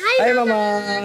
Hai 0.00 0.32
Mama. 0.32 0.56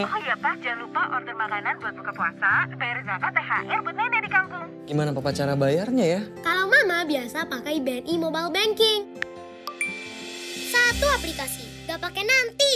Oh 0.07 0.19
iya 0.23 0.35
Pak, 0.39 0.63
jangan 0.63 0.79
lupa 0.87 1.01
order 1.11 1.35
makanan 1.35 1.75
buat 1.83 1.93
buka 1.99 2.11
puasa, 2.15 2.51
bayar 2.79 3.03
zakat, 3.03 3.31
THR 3.35 3.79
buat 3.83 3.95
nenek 3.99 4.21
di 4.23 4.29
kampung. 4.31 4.65
Gimana 4.87 5.11
Papa 5.11 5.35
cara 5.35 5.53
bayarnya 5.59 6.05
ya? 6.07 6.21
Kalau 6.39 6.71
Mama 6.71 7.03
biasa 7.03 7.43
pakai 7.51 7.83
BNI 7.83 8.15
Mobile 8.15 8.51
Banking. 8.55 9.01
Satu 10.71 11.05
aplikasi, 11.19 11.87
gak 11.89 11.99
pakai 11.99 12.23
nanti. 12.23 12.73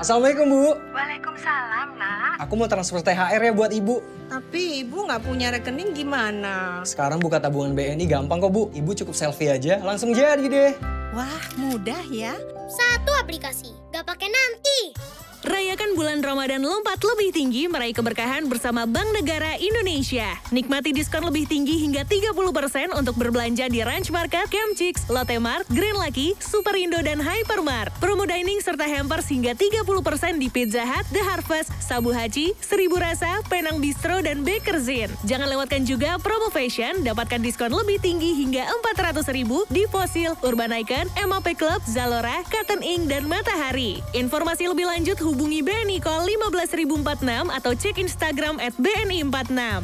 Assalamualaikum 0.00 0.48
Bu. 0.48 0.72
Waalaikumsalam 0.96 1.88
nak. 2.00 2.40
Aku 2.40 2.56
mau 2.56 2.66
transfer 2.66 3.04
THR 3.04 3.42
ya 3.44 3.52
buat 3.52 3.70
Ibu. 3.76 3.96
Tapi 4.32 4.80
ibu 4.80 5.04
nggak 5.04 5.28
punya 5.28 5.52
rekening 5.52 5.92
gimana? 5.92 6.80
Sekarang 6.88 7.20
buka 7.20 7.36
tabungan 7.36 7.76
BNI 7.76 8.08
gampang 8.08 8.40
kok 8.40 8.48
Bu. 8.48 8.72
Ibu 8.72 8.96
cukup 9.04 9.12
selfie 9.12 9.52
aja, 9.52 9.76
langsung 9.84 10.16
jadi 10.16 10.42
deh. 10.48 10.72
Wah, 11.12 11.44
mudah 11.60 12.08
ya. 12.08 12.32
Satu 12.72 13.12
aplikasi, 13.20 13.68
gak 13.92 14.08
pakai 14.08 14.32
nanti. 14.32 14.96
Rayakan 15.42 15.98
bulan 15.98 16.22
Ramadan 16.22 16.62
lompat 16.62 17.02
lebih 17.02 17.34
tinggi 17.34 17.66
meraih 17.66 17.90
keberkahan 17.90 18.46
bersama 18.46 18.86
Bank 18.86 19.10
Negara 19.10 19.58
Indonesia. 19.58 20.38
Nikmati 20.54 20.94
diskon 20.94 21.26
lebih 21.26 21.50
tinggi 21.50 21.82
hingga 21.82 22.06
30% 22.06 22.94
untuk 22.94 23.18
berbelanja 23.18 23.66
di 23.66 23.82
Ranch 23.82 24.14
Market, 24.14 24.46
Camp 24.46 24.78
Chicks, 24.78 25.10
Lotte 25.10 25.42
Mart, 25.42 25.66
Green 25.74 25.98
Lucky, 25.98 26.38
Superindo, 26.38 27.02
dan 27.02 27.18
Hypermart. 27.18 27.90
Promo 27.98 28.22
dining 28.22 28.62
serta 28.62 28.86
hampers 28.86 29.26
hingga 29.26 29.58
30% 29.58 30.38
di 30.38 30.46
Pizza 30.46 30.86
Hut, 30.86 31.10
The 31.10 31.26
Harvest, 31.26 31.74
Sabu 31.82 32.14
Haji, 32.14 32.54
Seribu 32.62 33.02
Rasa, 33.02 33.42
Penang 33.50 33.82
Bistro, 33.82 34.22
dan 34.22 34.46
Bakerzin. 34.46 35.10
Jangan 35.26 35.50
lewatkan 35.50 35.82
juga 35.82 36.22
promo 36.22 36.54
fashion, 36.54 37.02
dapatkan 37.02 37.42
diskon 37.42 37.74
lebih 37.74 37.98
tinggi 37.98 38.38
hingga 38.38 38.70
400 38.94 39.26
ribu 39.34 39.66
di 39.74 39.90
Fossil, 39.90 40.38
Urban 40.46 40.70
Icon, 40.86 41.10
MAP 41.18 41.58
Club, 41.58 41.82
Zalora, 41.90 42.46
Cotton 42.46 42.86
Ink, 42.86 43.10
dan 43.10 43.26
Matahari. 43.26 43.98
Informasi 44.14 44.70
lebih 44.70 44.86
lanjut 44.86 45.18
hubungi 45.32 45.64
BNI 45.64 45.96
Call 46.04 46.28
15046 46.28 47.48
atau 47.48 47.72
cek 47.72 47.96
Instagram 48.04 48.60
at 48.60 48.76
BNI46. 48.76 49.80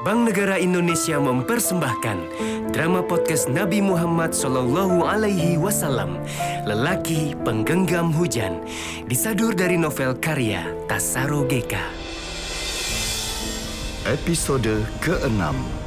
Bank 0.00 0.32
Negara 0.32 0.56
Indonesia 0.56 1.20
mempersembahkan 1.20 2.18
drama 2.72 3.04
podcast 3.04 3.52
Nabi 3.52 3.84
Muhammad 3.84 4.32
Sallallahu 4.32 5.04
Alaihi 5.04 5.60
Wasallam, 5.60 6.16
Lelaki 6.64 7.36
Penggenggam 7.44 8.08
Hujan, 8.08 8.64
disadur 9.04 9.52
dari 9.52 9.76
novel 9.76 10.16
karya 10.16 10.64
Tasaro 10.88 11.44
Geka. 11.44 11.84
Episode 14.08 14.88
ke-6 15.04 15.79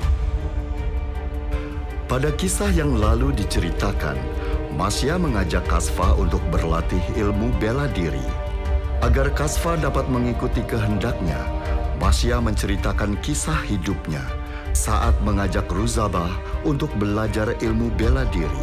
Pada 2.14 2.30
kisah 2.30 2.70
yang 2.78 3.02
lalu 3.02 3.34
diceritakan, 3.34 4.14
Masya 4.78 5.18
mengajak 5.18 5.66
Kasfa 5.66 6.14
untuk 6.14 6.46
berlatih 6.54 7.02
ilmu 7.18 7.50
bela 7.58 7.90
diri. 7.90 8.22
Agar 9.02 9.34
Kasfa 9.34 9.82
dapat 9.82 10.06
mengikuti 10.14 10.62
kehendaknya, 10.62 11.42
Masya 11.98 12.38
menceritakan 12.38 13.18
kisah 13.26 13.58
hidupnya 13.66 14.22
saat 14.78 15.18
mengajak 15.26 15.66
Ruzabah 15.66 16.30
untuk 16.62 16.94
belajar 17.02 17.58
ilmu 17.58 17.90
bela 17.98 18.30
diri. 18.30 18.62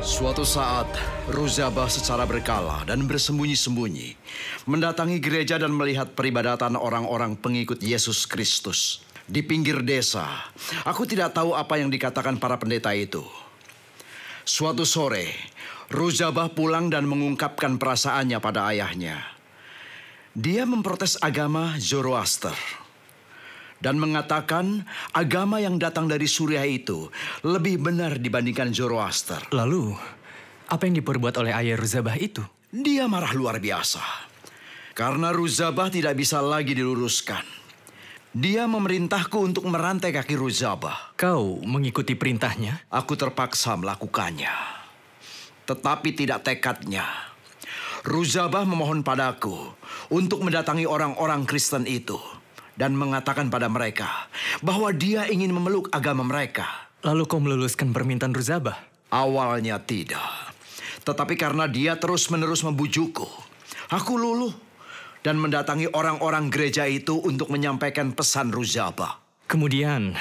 Suatu 0.00 0.48
saat, 0.48 0.88
Ruzabah 1.28 1.92
secara 1.92 2.24
berkala 2.24 2.88
dan 2.88 3.04
bersembunyi-sembunyi 3.04 4.16
mendatangi 4.64 5.20
gereja 5.20 5.60
dan 5.60 5.76
melihat 5.76 6.16
peribadatan 6.16 6.80
orang-orang 6.80 7.36
pengikut 7.36 7.84
Yesus 7.84 8.24
Kristus 8.24 9.04
di 9.24 9.40
pinggir 9.40 9.80
desa. 9.84 10.52
Aku 10.84 11.08
tidak 11.08 11.32
tahu 11.32 11.56
apa 11.56 11.80
yang 11.80 11.88
dikatakan 11.88 12.36
para 12.36 12.60
pendeta 12.60 12.92
itu. 12.92 13.24
Suatu 14.44 14.84
sore, 14.84 15.32
Ruzabah 15.88 16.52
pulang 16.52 16.92
dan 16.92 17.08
mengungkapkan 17.08 17.80
perasaannya 17.80 18.38
pada 18.40 18.68
ayahnya. 18.72 19.20
Dia 20.34 20.66
memprotes 20.66 21.16
agama 21.22 21.78
Zoroaster 21.78 22.56
dan 23.78 24.00
mengatakan 24.00 24.82
agama 25.14 25.62
yang 25.62 25.78
datang 25.78 26.10
dari 26.10 26.26
Suriah 26.26 26.66
itu 26.66 27.08
lebih 27.46 27.80
benar 27.80 28.18
dibandingkan 28.18 28.74
Zoroaster. 28.74 29.40
Lalu, 29.54 29.94
apa 30.68 30.82
yang 30.84 30.98
diperbuat 30.98 31.38
oleh 31.40 31.52
ayah 31.54 31.78
Ruzabah 31.78 32.16
itu? 32.18 32.42
Dia 32.74 33.06
marah 33.06 33.30
luar 33.32 33.62
biasa 33.62 34.02
karena 34.98 35.34
Ruzabah 35.34 35.90
tidak 35.90 36.14
bisa 36.14 36.38
lagi 36.38 36.74
diluruskan. 36.74 37.63
Dia 38.34 38.66
memerintahku 38.66 39.46
untuk 39.46 39.62
merantai 39.70 40.10
kaki 40.10 40.34
Ruzabah. 40.34 41.14
Kau 41.14 41.62
mengikuti 41.62 42.18
perintahnya? 42.18 42.82
Aku 42.90 43.14
terpaksa 43.14 43.78
melakukannya. 43.78 44.50
Tetapi 45.62 46.10
tidak 46.18 46.42
tekadnya. 46.42 47.06
Ruzabah 48.02 48.66
memohon 48.66 49.06
padaku 49.06 49.54
untuk 50.10 50.42
mendatangi 50.42 50.82
orang-orang 50.82 51.46
Kristen 51.46 51.86
itu 51.86 52.18
dan 52.74 52.98
mengatakan 52.98 53.54
pada 53.54 53.70
mereka 53.70 54.26
bahwa 54.66 54.90
dia 54.90 55.30
ingin 55.30 55.54
memeluk 55.54 55.86
agama 55.94 56.26
mereka. 56.26 56.90
Lalu 57.06 57.30
kau 57.30 57.38
meluluskan 57.38 57.94
permintaan 57.94 58.34
Ruzabah? 58.34 58.82
Awalnya 59.14 59.78
tidak. 59.78 60.50
Tetapi 61.06 61.38
karena 61.38 61.70
dia 61.70 61.94
terus-menerus 62.02 62.66
membujukku, 62.66 63.30
aku 63.94 64.12
luluh 64.18 64.50
dan 65.24 65.40
mendatangi 65.40 65.88
orang-orang 65.96 66.52
gereja 66.52 66.84
itu 66.84 67.16
untuk 67.24 67.48
menyampaikan 67.48 68.12
pesan 68.12 68.52
Ruzabah. 68.52 69.24
Kemudian, 69.48 70.12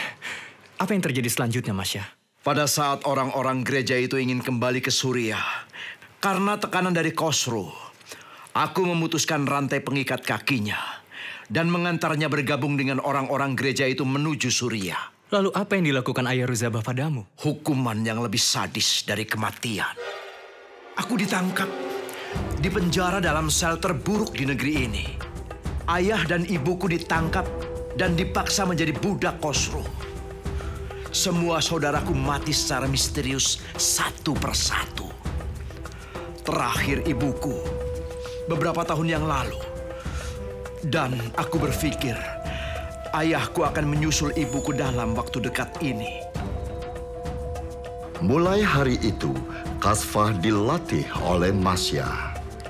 apa 0.80 0.92
yang 0.96 1.04
terjadi 1.04 1.28
selanjutnya, 1.28 1.76
Masya? 1.76 2.04
Pada 2.44 2.68
saat 2.68 3.04
orang-orang 3.04 3.68
gereja 3.68 4.00
itu 4.00 4.16
ingin 4.16 4.40
kembali 4.40 4.80
ke 4.80 4.92
Suriah, 4.92 5.68
karena 6.24 6.56
tekanan 6.56 6.96
dari 6.96 7.12
Kosru, 7.12 7.68
aku 8.56 8.82
memutuskan 8.88 9.44
rantai 9.44 9.84
pengikat 9.84 10.24
kakinya 10.24 10.80
dan 11.52 11.68
mengantarnya 11.68 12.32
bergabung 12.32 12.80
dengan 12.80 13.04
orang-orang 13.04 13.60
gereja 13.60 13.84
itu 13.88 14.08
menuju 14.08 14.48
Suriah. 14.48 15.12
Lalu 15.32 15.50
apa 15.56 15.76
yang 15.76 15.88
dilakukan 15.88 16.30
ayah 16.32 16.48
Ruzabah 16.48 16.84
padamu? 16.84 17.28
Hukuman 17.44 18.04
yang 18.04 18.24
lebih 18.24 18.40
sadis 18.40 19.04
dari 19.04 19.28
kematian. 19.28 19.96
Aku 20.94 21.18
ditangkap, 21.18 21.68
dipenjara 22.64 23.20
dalam 23.20 23.52
sel 23.52 23.76
terburuk 23.78 24.32
di 24.34 24.48
negeri 24.48 24.74
ini. 24.88 25.06
Ayah 25.90 26.24
dan 26.24 26.48
ibuku 26.48 26.88
ditangkap 26.88 27.44
dan 28.00 28.16
dipaksa 28.16 28.64
menjadi 28.64 28.96
budak 28.96 29.38
Kosru. 29.44 29.84
Semua 31.14 31.62
saudaraku 31.62 32.16
mati 32.18 32.50
secara 32.56 32.90
misterius 32.90 33.62
satu 33.78 34.34
persatu. 34.34 35.06
Terakhir 36.42 37.06
ibuku 37.06 37.54
beberapa 38.50 38.82
tahun 38.82 39.08
yang 39.20 39.26
lalu. 39.30 39.62
Dan 40.84 41.16
aku 41.38 41.62
berpikir 41.62 42.18
ayahku 43.14 43.64
akan 43.64 43.86
menyusul 43.88 44.34
ibuku 44.34 44.74
dalam 44.74 45.14
waktu 45.14 45.38
dekat 45.40 45.70
ini. 45.86 46.33
Mulai 48.24 48.64
hari 48.64 48.96
itu, 49.04 49.36
Kasfa 49.84 50.32
dilatih 50.40 51.04
oleh 51.28 51.52
Masya. 51.52 52.08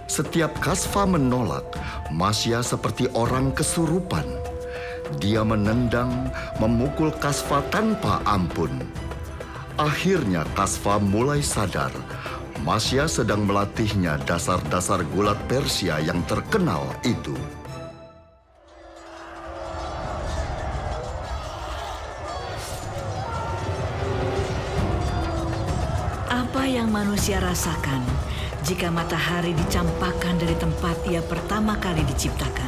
Setiap 0.09 0.49
Kasfa 0.57 1.05
menolak, 1.05 1.77
Masya 2.09 2.65
seperti 2.65 3.05
orang 3.13 3.53
kesurupan. 3.53 4.25
Dia 5.21 5.45
menendang, 5.45 6.33
memukul 6.57 7.13
Kasfa 7.21 7.61
tanpa 7.69 8.25
ampun. 8.25 8.81
Akhirnya 9.77 10.41
Kasfa 10.57 10.97
mulai 10.97 11.45
sadar, 11.45 11.93
Masya 12.65 13.05
sedang 13.05 13.45
melatihnya 13.45 14.17
dasar-dasar 14.25 15.05
gulat 15.13 15.37
Persia 15.45 16.01
yang 16.01 16.25
terkenal 16.25 16.81
itu. 17.05 17.37
Manusia 27.23 27.39
rasakan 27.39 28.03
jika 28.67 28.91
matahari 28.91 29.55
dicampakkan 29.55 30.35
dari 30.35 30.59
tempat 30.59 30.99
ia 31.07 31.23
pertama 31.23 31.79
kali 31.79 32.03
diciptakan? 32.03 32.67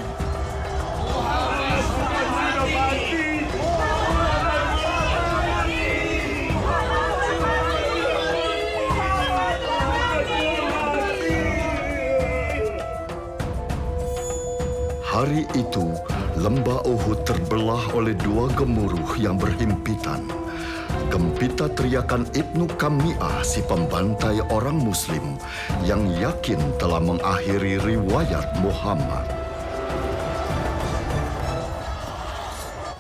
Hari 15.04 15.44
itu, 15.60 15.92
lembah 16.40 16.80
Uhud 16.88 17.28
terbelah 17.28 17.92
oleh 17.92 18.16
dua 18.24 18.48
gemuruh 18.56 19.20
yang 19.20 19.36
berhimpitan. 19.36 20.45
Gempita 21.06 21.70
teriakan 21.70 22.26
Ibnu 22.34 22.66
Kami'ah 22.82 23.46
si 23.46 23.62
pembantai 23.64 24.42
orang 24.50 24.82
muslim 24.82 25.38
yang 25.86 26.02
yakin 26.18 26.58
telah 26.82 26.98
mengakhiri 26.98 27.78
riwayat 27.78 28.58
Muhammad. 28.60 29.30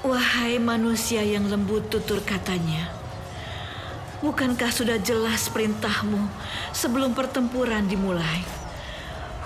Wahai 0.05 0.61
manusia 0.61 1.25
yang 1.25 1.49
lembut 1.49 1.89
tutur 1.89 2.21
katanya, 2.21 2.93
bukankah 4.21 4.69
sudah 4.69 5.01
jelas 5.01 5.49
perintahmu 5.49 6.29
sebelum 6.77 7.17
pertempuran 7.17 7.89
dimulai? 7.89 8.45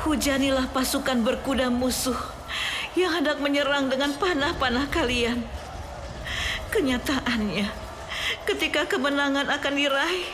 Hujanilah 0.04 0.68
pasukan 0.76 1.24
berkuda 1.24 1.72
musuh 1.72 2.20
yang 3.00 3.16
hendak 3.16 3.40
menyerang 3.40 3.88
dengan 3.88 4.12
panah-panah 4.20 4.92
kalian. 4.92 5.48
Kenyataannya, 6.70 7.89
ketika 8.50 8.90
kemenangan 8.90 9.46
akan 9.46 9.74
diraih, 9.78 10.26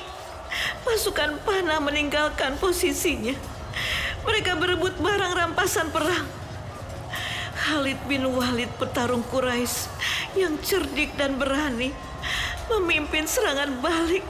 pasukan 0.88 1.36
panah 1.44 1.84
meninggalkan 1.84 2.56
posisinya. 2.56 3.36
Mereka 4.24 4.56
berebut 4.56 4.96
barang 5.04 5.34
rampasan 5.36 5.92
perang. 5.92 6.24
Khalid 7.60 8.00
bin 8.08 8.24
Walid 8.32 8.72
petarung 8.80 9.26
Quraisy 9.28 9.92
yang 10.40 10.56
cerdik 10.64 11.12
dan 11.20 11.36
berani 11.36 11.92
memimpin 12.72 13.28
serangan 13.28 13.84
balik 13.84 14.24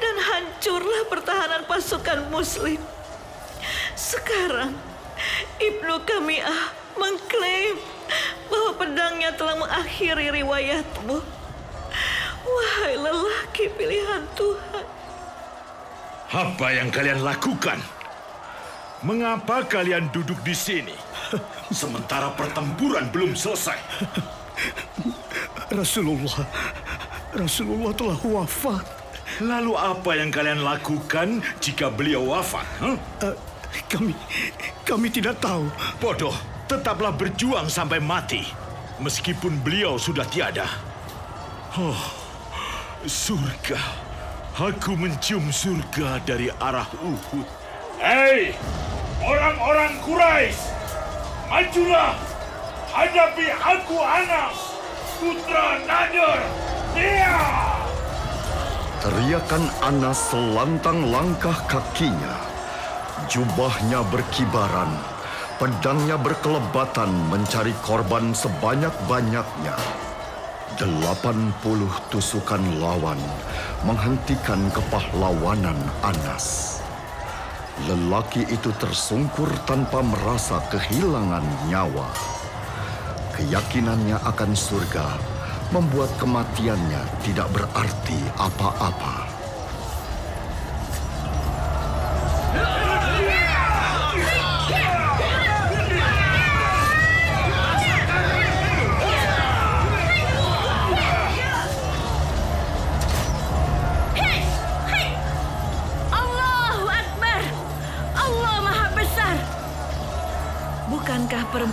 dan 0.00 0.16
hancurlah 0.16 1.02
pertahanan 1.12 1.62
pasukan 1.68 2.32
muslim. 2.32 2.80
Sekarang 3.92 4.72
Ibnu 5.60 6.00
Kami'ah 6.06 6.62
mengklaim 6.96 7.76
bahwa 8.48 8.72
pedangnya 8.80 9.30
telah 9.36 9.56
mengakhiri 9.60 10.32
riwayatmu. 10.42 11.41
Wahai 12.42 12.94
lelaki 12.98 13.70
pilihan 13.74 14.22
Tuhan. 14.34 14.84
Apa 16.32 16.66
yang 16.72 16.88
kalian 16.88 17.20
lakukan? 17.20 17.78
Mengapa 19.02 19.66
kalian 19.66 20.08
duduk 20.14 20.38
di 20.46 20.54
sini? 20.54 20.94
Sementara 21.74 22.30
pertempuran 22.32 23.10
belum 23.10 23.34
selesai. 23.34 23.76
Rasulullah, 25.72 26.46
Rasulullah 27.34 27.92
telah 27.92 28.18
wafat. 28.22 28.84
Lalu 29.40 29.72
apa 29.74 30.10
yang 30.14 30.30
kalian 30.30 30.60
lakukan 30.62 31.42
jika 31.58 31.88
beliau 31.88 32.30
wafat? 32.30 32.66
Huh? 32.78 32.96
Uh, 33.24 33.34
kami, 33.88 34.12
kami 34.84 35.08
tidak 35.08 35.40
tahu. 35.40 35.66
Bodoh, 35.98 36.36
tetaplah 36.68 37.10
berjuang 37.10 37.66
sampai 37.66 37.98
mati. 37.98 38.44
Meskipun 39.00 39.58
beliau 39.64 39.96
sudah 39.98 40.28
tiada. 40.28 40.68
Oh, 41.74 42.21
surga. 43.06 43.80
Aku 44.52 44.94
mencium 44.94 45.48
surga 45.48 46.22
dari 46.22 46.52
arah 46.60 46.86
Uhud. 47.00 47.48
Hei, 47.98 48.52
orang-orang 49.22 49.96
Quraisy, 50.04 50.60
majulah, 51.48 52.14
hadapi 52.92 53.46
aku 53.48 53.96
Anas, 53.96 54.58
putra 55.18 55.80
Nadir. 55.88 56.40
Dia! 56.92 57.38
Teriakan 59.02 59.64
Anas 59.82 60.30
selantang 60.30 61.10
langkah 61.10 61.56
kakinya. 61.66 62.38
Jubahnya 63.26 64.04
berkibaran, 64.12 64.92
pedangnya 65.56 66.20
berkelebatan 66.20 67.10
mencari 67.32 67.72
korban 67.82 68.30
sebanyak-banyaknya. 68.36 70.01
Delapan 70.72 71.52
puluh 71.60 71.92
tusukan 72.08 72.60
lawan 72.80 73.20
menghentikan 73.84 74.72
kepahlawanan 74.72 75.76
Anas. 76.00 76.80
Lelaki 77.84 78.48
itu 78.48 78.72
tersungkur 78.80 79.52
tanpa 79.68 80.00
merasa 80.00 80.64
kehilangan 80.72 81.44
nyawa. 81.68 82.08
Keyakinannya 83.36 84.16
akan 84.24 84.52
surga 84.56 85.06
membuat 85.76 86.08
kematiannya 86.16 87.00
tidak 87.24 87.52
berarti 87.52 88.20
apa-apa. 88.40 89.31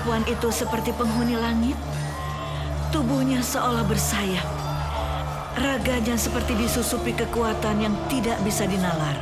Perempuan 0.09 0.33
itu 0.33 0.49
seperti 0.49 0.89
penghuni 0.97 1.37
langit? 1.37 1.77
Tubuhnya 2.89 3.45
seolah 3.45 3.85
bersayap. 3.85 4.41
Raganya 5.53 6.17
seperti 6.17 6.57
disusupi 6.57 7.13
kekuatan 7.13 7.77
yang 7.77 7.93
tidak 8.09 8.41
bisa 8.41 8.65
dinalar. 8.65 9.13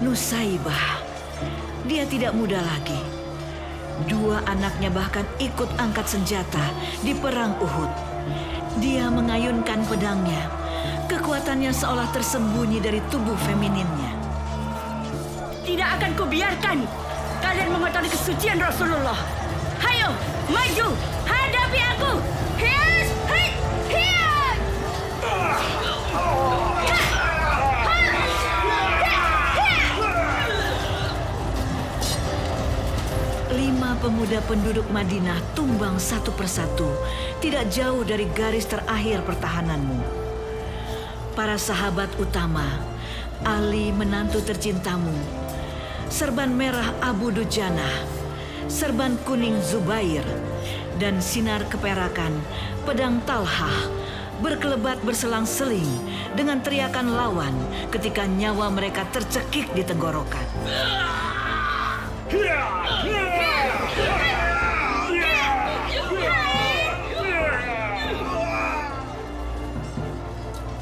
Nusaibah. 0.00 1.04
Dia 1.84 2.08
tidak 2.08 2.32
muda 2.32 2.64
lagi. 2.64 2.96
Dua 4.08 4.40
anaknya 4.48 4.88
bahkan 4.88 5.28
ikut 5.36 5.68
angkat 5.76 6.16
senjata 6.16 6.72
di 7.04 7.12
perang 7.12 7.52
Uhud. 7.60 7.92
Dia 8.80 9.12
mengayunkan 9.12 9.84
pedangnya. 9.84 10.48
Kekuatannya 11.12 11.76
seolah 11.76 12.08
tersembunyi 12.16 12.80
dari 12.80 13.04
tubuh 13.12 13.36
femininnya. 13.44 14.16
Tidak 15.60 15.88
akan 16.00 16.10
kubiarkan 16.16 16.78
kalian 17.44 17.68
mengotori 17.68 18.08
kesucian 18.08 18.56
Rasulullah. 18.56 19.47
Maju, 20.48 20.88
hadapi 21.28 21.80
aku. 21.96 22.12
Hias, 22.56 23.08
hai, 23.28 23.46
hias. 23.92 24.58
Lima 33.52 33.96
pemuda 34.00 34.40
penduduk 34.48 34.86
Madinah 34.88 35.40
tumbang 35.52 36.00
satu 36.00 36.32
persatu, 36.32 36.88
tidak 37.44 37.68
jauh 37.68 38.04
dari 38.04 38.24
garis 38.32 38.64
terakhir 38.68 39.20
pertahananmu. 39.24 40.00
Para 41.38 41.54
sahabat 41.54 42.10
utama, 42.18 42.66
Ali 43.46 43.94
menantu 43.94 44.42
tercintamu, 44.42 45.14
serban 46.10 46.50
merah 46.50 46.90
Abu 46.98 47.30
Dujana, 47.30 47.86
serban 48.66 49.14
kuning 49.22 49.54
Zubair, 49.62 50.26
dan 50.98 51.22
sinar 51.22 51.62
keperakan 51.70 52.34
pedang 52.82 53.22
Talhah 53.22 53.86
berkelebat 54.38 55.02
berselang-seling 55.02 55.86
dengan 56.34 56.62
teriakan 56.62 57.14
lawan 57.14 57.54
ketika 57.90 58.26
nyawa 58.26 58.70
mereka 58.70 59.06
tercekik 59.10 59.70
di 59.74 59.82
tenggorokan. 59.82 60.46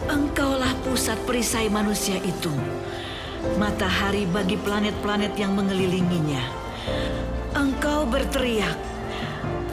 Engkaulah 0.07 0.73
pusat 0.85 1.17
perisai 1.25 1.73
manusia 1.73 2.21
itu. 2.21 2.53
Matahari 3.57 4.29
bagi 4.29 4.61
planet-planet 4.61 5.33
yang 5.39 5.57
mengelilinginya. 5.57 6.45
Berteriak, 8.07 8.79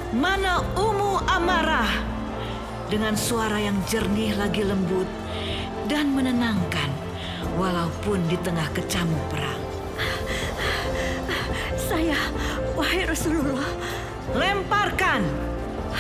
Mana 0.10 0.66
Umu 0.74 1.22
Amarah? 1.30 2.02
Dengan 2.90 3.14
suara 3.14 3.62
yang 3.62 3.78
jernih 3.86 4.34
lagi 4.34 4.66
lembut 4.66 5.06
dan 5.86 6.10
menenangkan, 6.18 6.90
walaupun 7.62 8.26
di 8.26 8.34
tengah 8.42 8.66
kecamuk 8.74 9.22
perang. 9.30 9.62
Saya, 11.78 12.18
wahai 12.74 13.06
Rasulullah, 13.06 13.70
Lemparkan! 14.34 15.22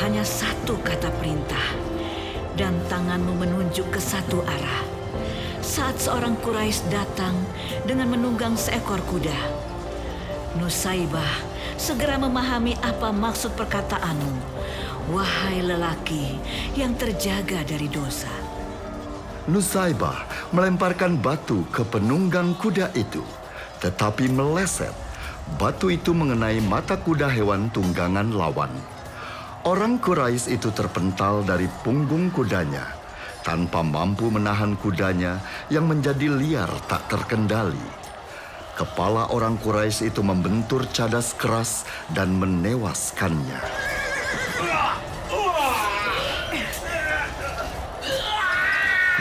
Hanya 0.01 0.25
satu 0.25 0.81
kata 0.81 1.13
perintah. 1.21 1.67
Dan 2.57 2.81
tanganmu 2.89 3.45
menunjuk 3.45 3.93
ke 3.93 4.01
satu 4.01 4.41
arah. 4.41 4.81
Saat 5.61 6.01
seorang 6.01 6.33
Quraisy 6.41 6.89
datang 6.89 7.37
dengan 7.85 8.09
menunggang 8.09 8.57
seekor 8.57 9.05
kuda. 9.05 9.37
Nusaibah 10.57 11.52
segera 11.77 12.19
memahami 12.19 12.77
apa 12.81 13.09
maksud 13.09 13.53
perkataanmu. 13.57 14.35
Wahai 15.11 15.59
lelaki 15.59 16.39
yang 16.79 16.95
terjaga 16.95 17.61
dari 17.67 17.91
dosa. 17.91 18.31
Nusaibah 19.43 20.23
melemparkan 20.55 21.19
batu 21.19 21.67
ke 21.67 21.83
penunggang 21.83 22.55
kuda 22.55 22.95
itu, 22.95 23.19
tetapi 23.83 24.31
meleset. 24.31 24.95
Batu 25.59 25.91
itu 25.91 26.15
mengenai 26.15 26.63
mata 26.63 26.95
kuda 26.95 27.27
hewan 27.27 27.67
tunggangan 27.75 28.31
lawan. 28.31 28.71
Orang 29.67 29.99
Quraisy 29.99 30.55
itu 30.55 30.71
terpental 30.71 31.43
dari 31.43 31.67
punggung 31.83 32.31
kudanya, 32.31 32.87
tanpa 33.43 33.83
mampu 33.83 34.31
menahan 34.31 34.79
kudanya 34.79 35.43
yang 35.67 35.91
menjadi 35.91 36.31
liar 36.31 36.71
tak 36.87 37.11
terkendali. 37.11 38.02
Kepala 38.73 39.29
orang 39.29 39.61
Quraisy 39.61 40.09
itu 40.09 40.25
membentur 40.25 40.89
cadas 40.89 41.37
keras 41.37 41.85
dan 42.09 42.33
menewaskannya. 42.33 43.61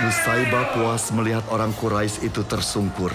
Nusaibah 0.01 0.73
puas 0.73 1.13
melihat 1.13 1.45
orang 1.53 1.77
Quraisy 1.77 2.33
itu 2.33 2.41
tersungkur 2.49 3.13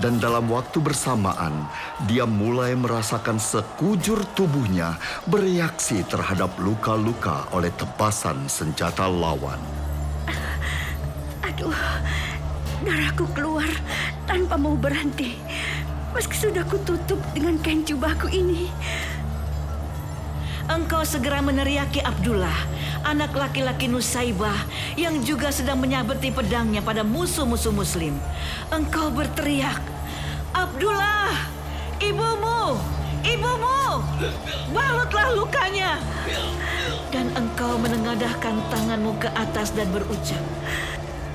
dan 0.00 0.16
dalam 0.16 0.48
waktu 0.48 0.80
bersamaan 0.80 1.68
dia 2.08 2.24
mulai 2.24 2.76
merasakan 2.76 3.36
sekujur 3.36 4.24
tubuhnya 4.36 4.96
bereaksi 5.28 6.04
terhadap 6.08 6.52
luka-luka 6.56 7.48
oleh 7.52 7.72
tebasan 7.76 8.48
senjata 8.48 9.08
lawan. 9.08 9.60
Aduh, 11.44 11.76
darahku 12.84 13.24
keluar 13.32 13.68
tanpa 14.28 14.60
mau 14.60 14.76
berhenti. 14.76 15.36
Meski 16.16 16.48
sudah 16.48 16.64
kututup 16.64 17.20
dengan 17.36 17.60
kain 17.60 17.84
jubahku 17.84 18.32
ini. 18.32 18.72
Engkau 20.64 21.04
segera 21.04 21.44
meneriaki 21.44 22.00
Abdullah, 22.00 22.56
anak 23.04 23.36
laki-laki 23.36 23.84
Nusaibah 23.84 24.56
yang 24.96 25.20
juga 25.20 25.52
sedang 25.52 25.76
menyabeti 25.76 26.32
pedangnya 26.32 26.80
pada 26.80 27.04
musuh-musuh 27.04 27.68
muslim. 27.68 28.16
Engkau 28.72 29.12
berteriak, 29.12 29.76
Abdullah, 30.56 31.36
ibumu, 32.00 32.80
ibumu, 33.20 34.00
balutlah 34.72 35.36
lukanya. 35.36 36.00
Dan 37.12 37.28
engkau 37.36 37.76
menengadahkan 37.76 38.56
tanganmu 38.72 39.20
ke 39.20 39.28
atas 39.36 39.68
dan 39.76 39.92
berucap, 39.92 40.40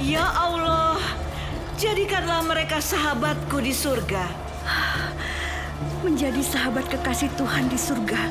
Ya 0.01 0.25
Allah, 0.25 0.97
jadikanlah 1.77 2.41
mereka 2.49 2.81
sahabatku 2.81 3.61
di 3.61 3.77
surga. 3.77 4.50
Menjadi 6.01 6.41
sahabat 6.41 6.89
kekasih 6.89 7.29
Tuhan 7.37 7.69
di 7.69 7.77
surga. 7.77 8.21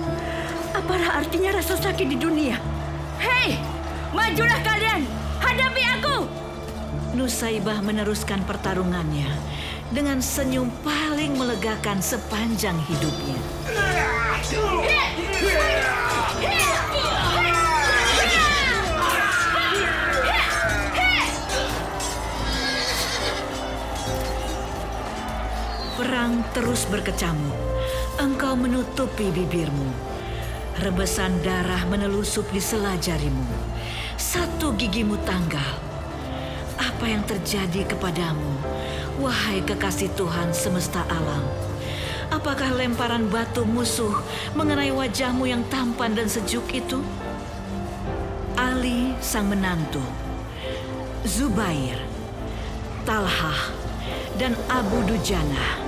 Apalah 0.74 1.22
artinya 1.22 1.54
rasa 1.54 1.78
sakit 1.78 2.06
di 2.06 2.18
dunia? 2.18 2.58
Hei, 3.18 3.58
majulah 4.14 4.58
kalian, 4.62 5.06
hadapi 5.42 5.82
aku! 5.98 6.18
Nusaibah 7.14 7.82
meneruskan 7.82 8.46
pertarungannya 8.46 9.26
dengan 9.90 10.22
senyum 10.22 10.70
paling 10.86 11.34
melegakan 11.34 11.98
sepanjang 11.98 12.78
hidupnya. 12.86 13.38
Terus 26.50 26.84
berkecamuk. 26.92 27.56
Engkau 28.20 28.52
menutupi 28.52 29.32
bibirmu. 29.32 29.88
Rebesan 30.76 31.32
darah 31.40 31.88
menelusup 31.88 32.44
di 32.52 32.60
sela 32.60 32.92
jarimu. 33.00 33.48
Satu 34.20 34.76
gigimu 34.76 35.16
tanggal. 35.24 35.80
Apa 36.76 37.08
yang 37.08 37.24
terjadi 37.24 37.88
kepadamu, 37.88 38.52
wahai 39.24 39.64
kekasih 39.64 40.12
Tuhan 40.12 40.52
semesta 40.52 41.00
alam? 41.08 41.40
Apakah 42.28 42.76
lemparan 42.76 43.24
batu 43.32 43.64
musuh 43.64 44.12
mengenai 44.52 44.92
wajahmu 44.92 45.48
yang 45.48 45.64
tampan 45.72 46.12
dan 46.12 46.28
sejuk 46.28 46.68
itu? 46.68 47.00
Ali 48.60 49.16
sang 49.24 49.48
menantu, 49.48 50.04
Zubair, 51.24 51.96
Talhah, 53.08 53.72
dan 54.36 54.52
Abu 54.68 55.00
Dujana 55.08 55.79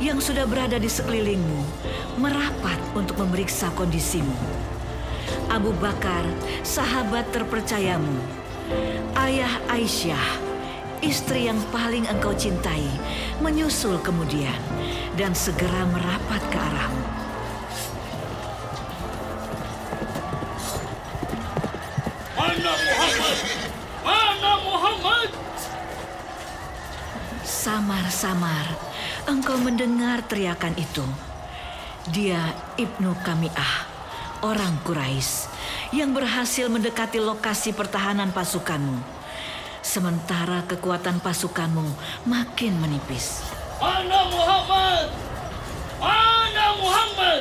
yang 0.00 0.16
sudah 0.16 0.48
berada 0.48 0.80
di 0.80 0.88
sekelilingmu 0.88 1.60
merapat 2.16 2.80
untuk 2.96 3.20
memeriksa 3.20 3.68
kondisimu. 3.76 4.32
Abu 5.52 5.76
Bakar, 5.76 6.24
sahabat 6.64 7.28
terpercayamu, 7.36 8.16
ayah 9.28 9.60
Aisyah, 9.68 10.26
istri 11.04 11.52
yang 11.52 11.60
paling 11.68 12.08
engkau 12.08 12.32
cintai, 12.32 12.88
menyusul 13.44 14.00
kemudian 14.00 14.56
dan 15.20 15.36
segera 15.36 15.84
merapat 15.92 16.42
ke 16.48 16.58
arahmu. 16.58 17.06
Mana 22.40 22.72
Muhammad? 22.72 23.38
Mana 24.00 24.52
Muhammad? 24.64 25.28
Samar-samar, 27.44 28.89
engkau 29.30 29.54
mendengar 29.62 30.26
teriakan 30.26 30.74
itu. 30.74 31.06
Dia 32.10 32.50
Ibnu 32.74 33.14
Kamiah, 33.22 33.86
orang 34.42 34.74
Quraisy 34.82 35.46
yang 35.94 36.10
berhasil 36.10 36.66
mendekati 36.66 37.22
lokasi 37.22 37.70
pertahanan 37.70 38.34
pasukanmu. 38.34 38.98
Sementara 39.86 40.66
kekuatan 40.66 41.22
pasukanmu 41.22 41.86
makin 42.26 42.74
menipis. 42.82 43.46
Mana 43.78 44.26
Muhammad? 44.28 45.06
Mana 46.02 46.66
Muhammad? 46.82 47.40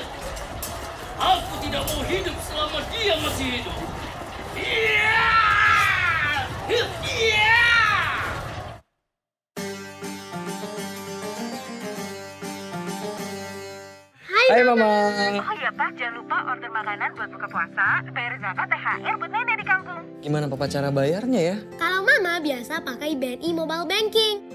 Aku 1.20 1.54
tidak 1.66 1.84
mau 1.90 2.06
hidup 2.06 2.38
selama 2.46 2.80
dia 2.94 3.18
masih 3.18 3.48
hidup. 3.60 3.76
Iya! 4.56 5.26
Iya! 6.70 7.69
Hai 14.70 14.78
Mama. 14.78 15.50
Oh 15.50 15.56
iya 15.58 15.74
Pak, 15.74 15.98
jangan 15.98 16.22
lupa 16.22 16.46
order 16.46 16.70
makanan 16.70 17.10
buat 17.18 17.30
buka 17.34 17.50
puasa, 17.50 18.06
bayar 18.14 18.38
zakat, 18.38 18.70
THR 18.70 19.16
buat 19.18 19.32
nenek 19.34 19.56
di 19.58 19.66
kampung. 19.66 20.02
Gimana 20.22 20.46
papa 20.46 20.70
cara 20.70 20.94
bayarnya 20.94 21.42
ya? 21.42 21.56
Kalau 21.82 22.06
mama 22.06 22.38
biasa 22.38 22.78
pakai 22.86 23.18
BNI 23.18 23.50
Mobile 23.50 23.90
Banking. 23.90 24.54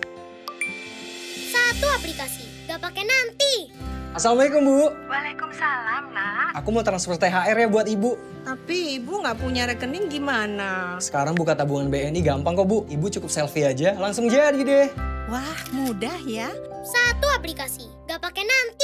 Satu 1.50 1.90
aplikasi, 1.98 2.46
gak 2.70 2.78
pakai 2.78 3.02
nanti. 3.02 3.74
Assalamualaikum 4.14 4.62
Bu. 4.62 4.86
Waalaikumsalam, 5.10 6.14
nak. 6.14 6.62
Aku 6.62 6.70
mau 6.70 6.86
transfer 6.86 7.18
THR 7.18 7.58
ya 7.58 7.66
buat 7.66 7.90
Ibu. 7.90 8.14
Tapi 8.46 9.02
ibu 9.02 9.18
nggak 9.18 9.42
punya 9.42 9.66
rekening 9.66 10.06
gimana? 10.06 10.94
Sekarang 11.02 11.34
buka 11.34 11.58
tabungan 11.58 11.90
BNI 11.90 12.22
gampang 12.22 12.54
kok 12.54 12.70
Bu. 12.70 12.86
Ibu 12.86 13.10
cukup 13.18 13.34
selfie 13.34 13.66
aja, 13.66 13.98
langsung 13.98 14.30
jadi 14.30 14.62
deh. 14.62 14.86
Wah, 15.26 15.58
mudah 15.74 16.22
ya. 16.22 16.54
Satu 16.86 17.26
aplikasi, 17.34 17.90
gak 18.06 18.22
pakai 18.22 18.46
nanti. 18.46 18.83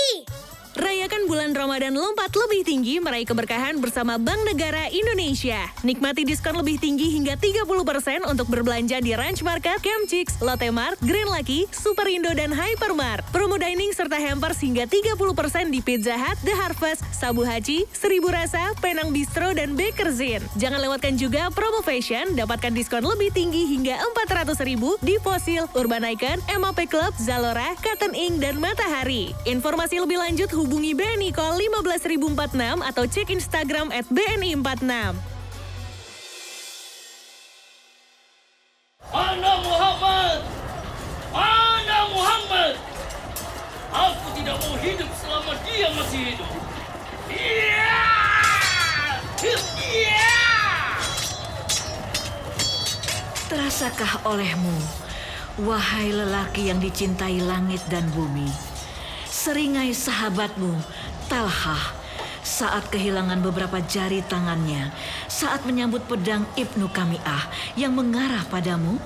Rayakan 0.80 1.28
bulan 1.28 1.52
Ramadan 1.52 1.92
lompat 1.92 2.32
lebih 2.32 2.64
tinggi 2.64 3.04
meraih 3.04 3.28
keberkahan 3.28 3.84
bersama 3.84 4.16
Bank 4.16 4.48
Negara 4.48 4.88
Indonesia. 4.88 5.68
Nikmati 5.84 6.24
diskon 6.24 6.56
lebih 6.56 6.80
tinggi 6.80 7.12
hingga 7.20 7.36
30% 7.36 8.24
untuk 8.24 8.48
berbelanja 8.48 8.96
di 9.04 9.12
Ranch 9.12 9.44
Market, 9.44 9.76
Camp 9.84 10.08
Chicks, 10.08 10.40
Lotte 10.40 10.72
Mart, 10.72 10.96
Green 11.04 11.28
Lucky, 11.28 11.68
Superindo, 11.68 12.32
dan 12.32 12.48
Hypermart. 12.48 13.28
Promo 13.28 13.60
dining 13.60 13.92
serta 13.92 14.16
hampers 14.16 14.56
hingga 14.64 14.88
30% 14.88 15.68
di 15.68 15.84
Pizza 15.84 16.16
Hut, 16.16 16.40
The 16.48 16.56
Harvest, 16.56 17.04
Sabu 17.12 17.44
Haji, 17.44 17.84
Seribu 17.92 18.32
Rasa, 18.32 18.72
Penang 18.80 19.12
Bistro, 19.12 19.52
dan 19.52 19.76
Bakerzin. 19.76 20.40
Jangan 20.56 20.80
lewatkan 20.80 21.20
juga 21.20 21.52
promo 21.52 21.84
fashion, 21.84 22.32
dapatkan 22.32 22.72
diskon 22.72 23.04
lebih 23.04 23.28
tinggi 23.36 23.68
hingga 23.68 24.00
400 24.24 24.56
ribu 24.64 24.96
di 25.04 25.20
Fossil, 25.20 25.68
Urban 25.76 26.08
Icon, 26.08 26.40
MAP 26.56 26.88
Club, 26.88 27.12
Zalora, 27.20 27.76
Cotton 27.84 28.16
Ink, 28.16 28.40
dan 28.40 28.56
Matahari. 28.56 29.36
Informasi 29.44 30.00
lebih 30.00 30.16
lanjut 30.16 30.48
hubungi 30.56 30.69
BNI 30.70 31.34
Call 31.34 31.58
15046 31.58 32.86
atau 32.86 33.04
cek 33.08 33.34
Instagram 33.34 33.90
at 33.90 34.06
BNI46. 34.06 35.16
Mana 39.10 39.52
Muhammad? 39.66 40.38
Mana 41.34 41.98
Muhammad? 42.14 42.74
Aku 43.90 44.26
tidak 44.38 44.56
mau 44.62 44.76
hidup 44.78 45.10
selama 45.18 45.52
dia 45.66 45.88
masih 45.98 46.20
hidup. 46.30 46.50
Iya! 47.30 48.06
Iya! 49.90 50.38
Terasakah 53.50 54.22
olehmu, 54.22 54.78
wahai 55.66 56.14
lelaki 56.14 56.70
yang 56.70 56.78
dicintai 56.78 57.42
langit 57.42 57.82
dan 57.90 58.06
bumi, 58.14 58.46
seringai 59.30 59.94
sahabatmu, 59.94 60.74
Talhah, 61.30 61.94
saat 62.42 62.90
kehilangan 62.90 63.38
beberapa 63.46 63.78
jari 63.78 64.26
tangannya 64.26 64.90
saat 65.30 65.62
menyambut 65.62 66.02
pedang 66.10 66.42
Ibnu 66.58 66.90
Kamiah 66.90 67.46
yang 67.78 67.94
mengarah 67.94 68.42
padamu? 68.50 68.98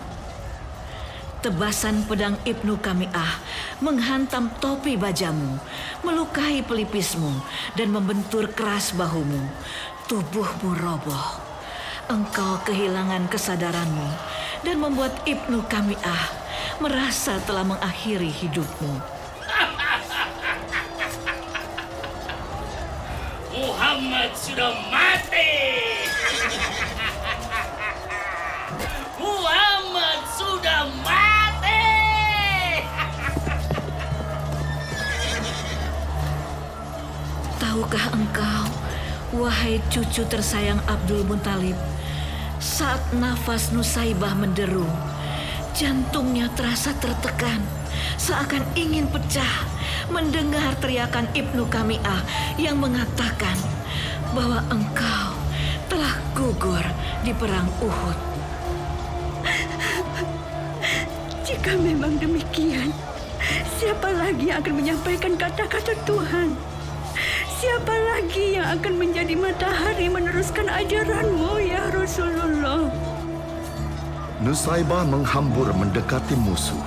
Tebasan 1.44 2.08
pedang 2.08 2.40
Ibnu 2.48 2.80
Kamiah 2.80 3.36
menghantam 3.84 4.48
topi 4.64 4.96
bajamu, 4.96 5.60
melukai 6.00 6.64
pelipismu, 6.64 7.44
dan 7.76 7.92
membentur 7.92 8.48
keras 8.48 8.96
bahumu. 8.96 9.44
Tubuhmu 10.08 10.72
roboh. 10.80 11.44
Engkau 12.08 12.64
kehilangan 12.64 13.28
kesadaranmu 13.28 14.08
dan 14.64 14.76
membuat 14.80 15.12
Ibnu 15.28 15.68
Kamiah 15.68 16.24
merasa 16.80 17.36
telah 17.44 17.64
mengakhiri 17.68 18.32
hidupmu. 18.32 19.13
Muhammad 23.94 24.34
sudah 24.34 24.74
mati. 24.90 25.54
Muhammad 29.22 30.18
sudah 30.34 30.90
mati. 31.06 31.86
Tahukah 37.62 38.18
engkau, 38.18 38.66
wahai 39.38 39.78
cucu 39.86 40.26
tersayang 40.26 40.82
Abdul 40.90 41.22
Muntalib, 41.30 41.78
saat 42.58 42.98
nafas 43.14 43.70
Nusaibah 43.70 44.34
menderu, 44.34 44.90
jantungnya 45.70 46.50
terasa 46.58 46.90
tertekan, 46.98 47.62
seakan 48.18 48.66
ingin 48.74 49.06
pecah 49.06 49.70
mendengar 50.10 50.74
teriakan 50.82 51.30
Ibnu 51.30 51.70
Kamiah 51.70 52.26
yang 52.58 52.82
mengatakan, 52.82 53.54
bahwa 54.34 54.58
engkau 54.66 55.30
telah 55.86 56.18
gugur 56.34 56.82
di 57.22 57.30
perang 57.30 57.70
Uhud. 57.78 58.18
Jika 61.46 61.78
memang 61.78 62.18
demikian, 62.18 62.90
siapa 63.78 64.10
lagi 64.10 64.50
yang 64.50 64.58
akan 64.58 64.74
menyampaikan 64.74 65.38
kata-kata 65.38 65.94
Tuhan? 66.02 66.50
Siapa 67.62 67.94
lagi 67.94 68.58
yang 68.58 68.74
akan 68.74 68.94
menjadi 68.98 69.38
matahari 69.38 70.10
meneruskan 70.10 70.66
ajaranmu 70.66 71.62
ya 71.62 71.88
Rasulullah? 71.94 72.90
Nusaibah 74.42 75.06
menghambur 75.06 75.70
mendekati 75.72 76.34
musuh. 76.34 76.82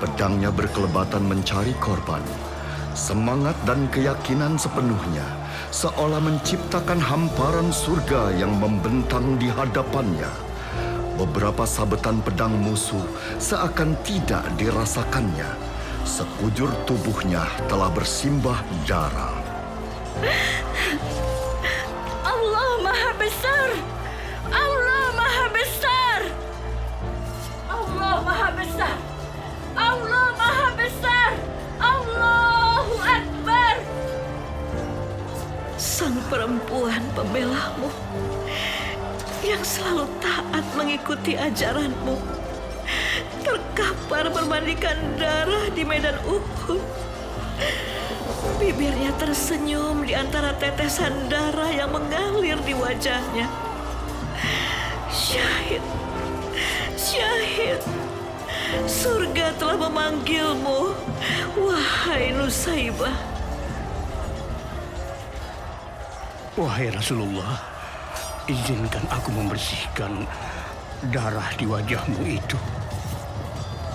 Pedangnya 0.00 0.50
berkelebatan 0.50 1.22
mencari 1.22 1.76
korban. 1.78 2.51
Semangat 2.92 3.56
dan 3.64 3.88
keyakinan 3.88 4.60
sepenuhnya 4.60 5.24
seolah 5.72 6.20
menciptakan 6.20 7.00
hamparan 7.00 7.72
surga 7.72 8.36
yang 8.36 8.52
membentang 8.60 9.40
di 9.40 9.48
hadapannya. 9.48 10.28
Beberapa 11.16 11.64
sabetan 11.64 12.20
pedang 12.20 12.52
musuh 12.52 13.00
seakan 13.40 13.96
tidak 14.04 14.44
dirasakannya. 14.60 15.48
Sekujur 16.04 16.68
tubuhnya 16.84 17.48
telah 17.64 17.88
bersimbah 17.88 18.60
darah. 18.84 19.40
Sang 35.92 36.16
perempuan 36.32 37.04
pembelamu 37.12 37.92
yang 39.44 39.60
selalu 39.60 40.08
taat 40.24 40.64
mengikuti 40.72 41.36
ajaranmu 41.36 42.16
terkapar 43.44 44.32
bermandikan 44.32 44.96
darah 45.20 45.68
di 45.76 45.84
medan 45.84 46.16
Uhud. 46.24 46.80
Bibirnya 48.56 49.12
tersenyum 49.20 50.08
di 50.08 50.16
antara 50.16 50.56
tetesan 50.56 51.12
darah 51.28 51.68
yang 51.68 51.92
mengalir 51.92 52.56
di 52.64 52.72
wajahnya. 52.72 53.52
Syahid, 55.12 55.84
syahid, 56.96 57.84
surga 58.88 59.60
telah 59.60 59.76
memanggilmu, 59.76 60.96
wahai 61.60 62.32
Nusaibah. 62.32 63.31
Wahai 66.52 66.92
Rasulullah, 66.92 67.64
izinkan 68.44 69.00
aku 69.08 69.32
membersihkan 69.32 70.28
darah 71.08 71.48
di 71.56 71.64
wajahmu 71.64 72.28
itu. 72.28 72.60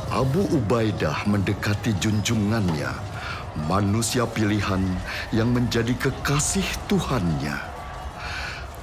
Abu 0.09 0.41
Ubaidah 0.49 1.21
mendekati 1.29 1.93
junjungannya, 2.01 2.89
manusia 3.69 4.25
pilihan 4.25 4.81
yang 5.29 5.53
menjadi 5.53 5.93
kekasih 6.01 6.65
Tuhannya. 6.89 7.61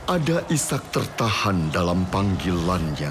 Ada 0.06 0.46
Ishak 0.54 0.94
tertahan 0.94 1.74
dalam 1.74 2.06
panggilannya, 2.14 3.10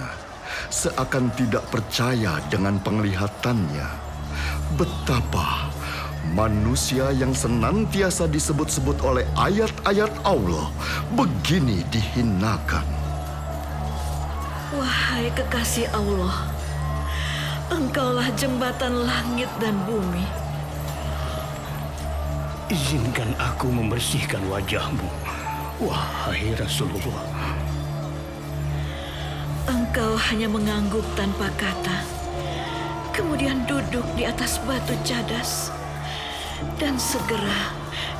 seakan 0.71 1.27
tidak 1.35 1.67
percaya 1.75 2.39
dengan 2.47 2.79
penglihatannya. 2.79 3.87
Betapa 4.79 5.67
manusia 6.31 7.11
yang 7.11 7.35
senantiasa 7.35 8.31
disebut-sebut 8.31 9.03
oleh 9.03 9.27
ayat-ayat 9.35 10.11
Allah 10.23 10.71
begini 11.11 11.83
dihinakan. 11.91 12.87
Wahai 14.73 15.29
kekasih 15.35 15.85
Allah, 15.91 16.47
Engkaulah 17.67 18.29
jembatan 18.39 19.03
langit 19.03 19.49
dan 19.59 19.75
bumi. 19.83 20.25
Izinkan 22.71 23.35
aku 23.37 23.69
membersihkan 23.69 24.41
wajahmu, 24.49 25.05
wahai 25.83 26.57
Rasulullah. 26.57 27.53
Engkau 29.69 30.17
hanya 30.17 30.49
mengangguk 30.49 31.05
tanpa 31.13 31.53
kata, 31.53 32.01
kemudian 33.13 33.61
duduk 33.69 34.05
di 34.17 34.25
atas 34.25 34.57
batu 34.65 34.97
cadas, 35.05 35.69
dan 36.77 36.95
segera 36.99 37.73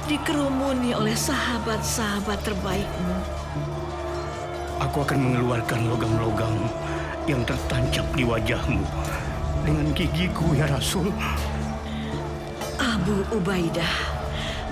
dikerumuni 0.08 0.92
oleh 0.92 1.16
sahabat-sahabat 1.16 2.40
terbaikmu. 2.44 3.16
Aku 4.84 5.06
akan 5.06 5.20
mengeluarkan 5.20 5.88
logam-logam 5.88 6.56
yang 7.24 7.42
tertancap 7.48 8.04
di 8.12 8.28
wajahmu 8.28 8.84
dengan 9.64 9.88
gigiku 9.96 10.52
ya 10.52 10.68
Rasul. 10.68 11.08
Abu 12.76 13.24
Ubaidah 13.32 13.96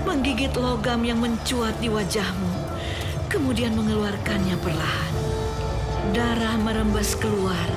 menggigit 0.04 0.52
logam 0.60 1.06
yang 1.08 1.22
mencuat 1.24 1.78
di 1.80 1.88
wajahmu, 1.88 2.52
kemudian 3.32 3.72
mengeluarkannya 3.72 4.58
perlahan. 4.60 5.14
Darah 6.12 6.60
merembes 6.60 7.16
keluar 7.16 7.68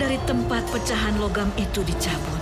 dari 0.00 0.16
tempat 0.24 0.64
pecahan 0.72 1.20
logam 1.20 1.52
itu 1.60 1.84
dicabut. 1.84 2.35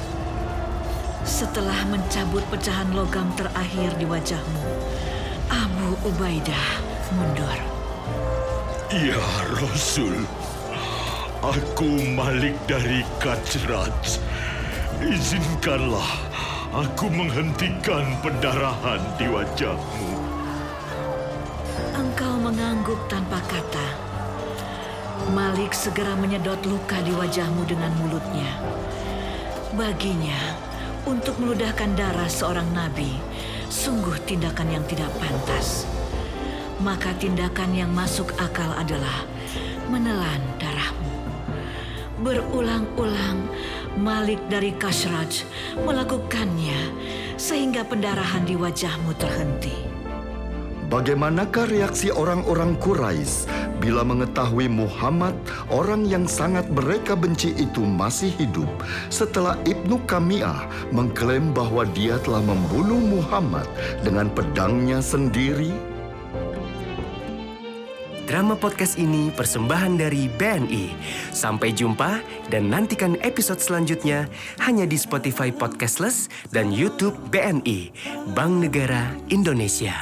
Setelah 1.25 1.89
mencabut 1.89 2.45
pecahan 2.53 2.93
logam 2.93 3.25
terakhir 3.33 3.97
di 3.97 4.05
wajahmu, 4.05 4.61
Abu 5.49 5.97
Ubaidah 6.05 6.69
mundur. 7.17 7.59
Ya 8.93 9.25
Rasul, 9.57 10.29
aku 11.41 11.89
Malik 12.13 12.53
dari 12.69 13.01
Kajraj. 13.25 14.21
Izinkanlah 15.01 16.13
aku 16.77 17.09
menghentikan 17.09 18.05
pendarahan 18.21 19.01
di 19.17 19.25
wajahmu. 19.25 20.13
Engkau 21.97 22.37
mengangguk 22.37 23.01
tanpa 23.09 23.41
kata. 23.49 23.87
Malik 25.33 25.73
segera 25.73 26.13
menyedot 26.21 26.61
luka 26.69 27.01
di 27.01 27.17
wajahmu 27.17 27.65
dengan 27.65 27.97
mulutnya. 27.97 28.61
Baginya, 29.73 30.39
untuk 31.05 31.37
meludahkan 31.41 31.93
darah 31.97 32.29
seorang 32.29 32.67
nabi, 32.73 33.17
sungguh 33.69 34.17
tindakan 34.25 34.73
yang 34.73 34.85
tidak 34.89 35.09
pantas. 35.21 35.85
Maka 36.81 37.13
tindakan 37.17 37.73
yang 37.73 37.93
masuk 37.93 38.33
akal 38.41 38.69
adalah 38.77 39.25
menelan 39.89 40.43
darahmu. 40.61 41.13
Berulang-ulang, 42.25 43.47
Malik 43.95 44.43
dari 44.51 44.75
Kashraj 44.75 45.47
melakukannya 45.79 46.91
sehingga 47.39 47.87
pendarahan 47.87 48.43
di 48.43 48.59
wajahmu 48.59 49.15
terhenti. 49.15 49.77
Bagaimanakah 50.91 51.71
reaksi 51.71 52.11
orang-orang 52.11 52.77
Quraisy 52.79 53.47
bila 53.85 54.01
mengetahui 54.01 54.65
Muhammad, 54.65 55.37
orang 55.69 56.09
yang 56.09 56.25
sangat 56.25 56.65
mereka 56.73 57.13
benci 57.13 57.53
itu 57.53 57.85
masih 57.85 58.33
hidup 58.41 58.67
setelah 59.13 59.61
Ibnu 59.69 60.01
Kami'ah 60.09 60.89
mengklaim 60.89 61.53
bahwa 61.53 61.85
dia 61.93 62.17
telah 62.25 62.41
membunuh 62.41 62.97
Muhammad 62.97 63.69
dengan 64.01 64.33
pedangnya 64.33 65.05
sendiri? 65.05 65.69
Drama 68.25 68.57
podcast 68.57 68.97
ini 68.97 69.29
persembahan 69.29 70.01
dari 70.01 70.33
BNI. 70.33 70.97
Sampai 71.29 71.77
jumpa 71.77 72.25
dan 72.49 72.73
nantikan 72.73 73.21
episode 73.21 73.61
selanjutnya 73.61 74.33
hanya 74.65 74.89
di 74.89 74.97
Spotify 74.97 75.53
Podcastless 75.53 76.33
dan 76.49 76.73
YouTube 76.73 77.21
BNI, 77.29 77.93
Bank 78.33 78.65
Negara 78.65 79.13
Indonesia. 79.29 79.93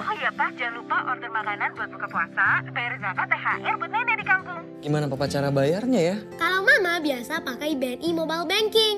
Oh 0.00 0.14
iya 0.16 0.30
Pak, 0.32 0.56
jangan 0.56 0.80
lupa 0.80 0.96
order 1.04 1.28
makanan 1.28 1.70
buat 1.76 1.90
buka 1.92 2.06
puasa, 2.08 2.64
bayar 2.72 2.96
zakat, 2.96 3.26
THR 3.28 3.74
buat 3.76 3.90
nenek 3.92 4.16
di 4.16 4.24
kampung. 4.24 4.62
Gimana 4.80 5.04
papa 5.04 5.28
cara 5.28 5.52
bayarnya 5.52 6.00
ya? 6.00 6.16
Kalau 6.40 6.64
mama 6.64 6.96
biasa 7.02 7.44
pakai 7.44 7.76
BNI 7.76 8.08
Mobile 8.16 8.46
Banking. 8.48 8.96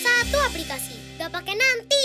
Satu 0.00 0.38
aplikasi, 0.48 1.20
gak 1.20 1.28
pakai 1.28 1.52
nanti. 1.52 2.04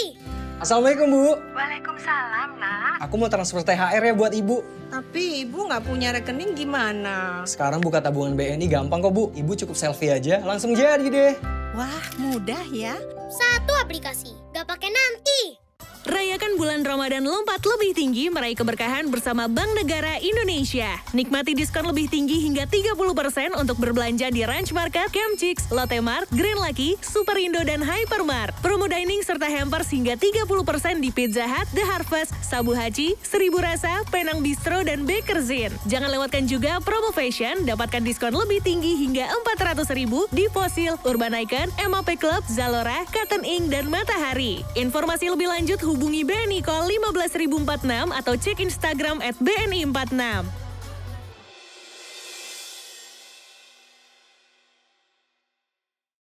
Assalamualaikum 0.60 1.08
Bu. 1.12 1.32
Waalaikumsalam, 1.56 2.50
nak. 2.60 3.04
Aku 3.08 3.16
mau 3.16 3.32
transfer 3.32 3.64
THR 3.64 4.04
ya 4.04 4.14
buat 4.16 4.36
ibu. 4.36 4.64
Tapi 4.92 5.48
ibu 5.48 5.68
nggak 5.68 5.84
punya 5.84 6.14
rekening 6.14 6.56
gimana? 6.56 7.44
Sekarang 7.48 7.80
buka 7.80 8.04
tabungan 8.04 8.36
BNI 8.36 8.68
gampang 8.68 9.00
kok 9.00 9.16
Bu. 9.16 9.32
Ibu 9.32 9.52
cukup 9.64 9.76
selfie 9.80 10.12
aja 10.12 10.44
langsung 10.44 10.76
jadi 10.76 11.08
deh. 11.08 11.34
Wah, 11.74 12.06
mudah 12.22 12.64
ya. 12.70 12.94
Satu 13.34 13.74
aplikasi, 13.82 14.30
gak 14.54 14.70
pakai 14.70 14.94
nanti. 14.94 15.63
Rayakan 16.04 16.60
bulan 16.60 16.84
Ramadan 16.84 17.24
lompat 17.24 17.64
lebih 17.64 17.96
tinggi 17.96 18.28
meraih 18.28 18.60
keberkahan 18.60 19.08
bersama 19.08 19.48
Bank 19.48 19.72
Negara 19.72 20.20
Indonesia. 20.20 21.00
Nikmati 21.16 21.56
diskon 21.56 21.88
lebih 21.88 22.12
tinggi 22.12 22.44
hingga 22.44 22.68
30% 22.68 23.56
untuk 23.56 23.80
berbelanja 23.80 24.28
di 24.28 24.44
Ranch 24.44 24.76
Market, 24.76 25.08
Camp 25.16 25.40
Chicks, 25.40 25.72
Lotte 25.72 26.04
Mart, 26.04 26.28
Green 26.36 26.60
Lucky, 26.60 27.00
Superindo, 27.00 27.64
dan 27.64 27.80
Hypermart. 27.80 28.52
Promo 28.60 28.92
dining 28.92 29.24
serta 29.24 29.48
hampers 29.48 29.88
hingga 29.96 30.20
30% 30.20 31.00
di 31.00 31.08
Pizza 31.08 31.48
Hut, 31.48 31.72
The 31.72 31.88
Harvest, 31.88 32.36
Sabu 32.44 32.76
Haji, 32.76 33.16
Seribu 33.24 33.64
Rasa, 33.64 34.04
Penang 34.12 34.44
Bistro, 34.44 34.84
dan 34.84 35.08
Baker 35.08 35.40
Zin. 35.40 35.72
Jangan 35.88 36.12
lewatkan 36.12 36.44
juga 36.44 36.84
promo 36.84 37.16
fashion, 37.16 37.64
dapatkan 37.64 38.04
diskon 38.04 38.36
lebih 38.36 38.60
tinggi 38.60 39.00
hingga 39.00 39.32
400 39.56 39.88
ribu 39.96 40.28
di 40.36 40.52
Fossil, 40.52 41.00
Urban 41.08 41.32
Icon, 41.48 41.72
MAP 41.80 42.20
Club, 42.20 42.44
Zalora, 42.52 43.08
Cotton 43.08 43.48
Ink, 43.48 43.72
dan 43.72 43.88
Matahari. 43.88 44.68
Informasi 44.76 45.32
lebih 45.32 45.48
lanjut 45.48 45.80
hubungi 45.94 46.26
BNI 46.26 46.66
Call 46.66 46.90
15046 46.90 48.10
atau 48.10 48.34
cek 48.34 48.58
Instagram 48.66 49.22
at 49.22 49.38
BNI 49.38 49.86
46. 49.86 50.63